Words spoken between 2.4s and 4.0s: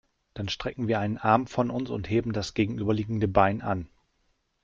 gegenüberliegende Bein an.